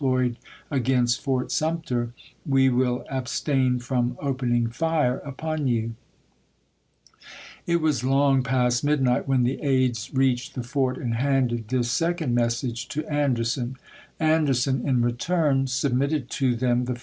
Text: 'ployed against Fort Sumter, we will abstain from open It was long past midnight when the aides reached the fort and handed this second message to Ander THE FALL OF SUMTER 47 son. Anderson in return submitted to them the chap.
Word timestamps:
'ployed 0.01 0.35
against 0.71 1.21
Fort 1.21 1.51
Sumter, 1.51 2.11
we 2.43 2.69
will 2.69 3.05
abstain 3.07 3.77
from 3.77 4.17
open 4.19 4.67
It 7.67 7.75
was 7.81 8.03
long 8.03 8.41
past 8.41 8.83
midnight 8.83 9.27
when 9.27 9.43
the 9.43 9.61
aides 9.61 10.09
reached 10.11 10.55
the 10.55 10.63
fort 10.63 10.97
and 10.97 11.13
handed 11.13 11.67
this 11.67 11.91
second 11.91 12.33
message 12.33 12.87
to 12.87 13.05
Ander 13.07 13.43
THE 13.43 13.43
FALL 13.43 13.43
OF 13.43 13.47
SUMTER 13.47 13.79
47 14.17 14.17
son. 14.17 14.29
Anderson 14.79 14.89
in 14.89 15.01
return 15.03 15.67
submitted 15.67 16.31
to 16.31 16.55
them 16.55 16.85
the 16.85 16.93
chap. 16.95 16.99